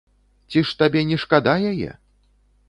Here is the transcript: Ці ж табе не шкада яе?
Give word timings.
Ці 0.53 0.63
ж 0.69 0.73
табе 0.79 1.03
не 1.11 1.19
шкада 1.25 1.55
яе? 1.73 1.91